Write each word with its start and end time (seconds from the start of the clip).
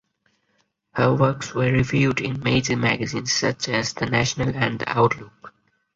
Her 0.95 1.13
works 1.13 1.53
were 1.53 1.71
reviewed 1.71 2.21
in 2.21 2.41
major 2.41 2.75
magazines 2.75 3.31
such 3.31 3.69
as 3.69 3.93
The 3.93 4.07
Nation 4.07 4.41
and 4.55 4.79
The 4.79 4.89
Outlook. 4.89 5.53